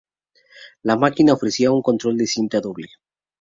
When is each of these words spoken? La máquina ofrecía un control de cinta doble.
La 0.81 0.95
máquina 0.95 1.33
ofrecía 1.35 1.69
un 1.71 1.83
control 1.83 2.17
de 2.17 2.25
cinta 2.25 2.59
doble. 2.59 2.87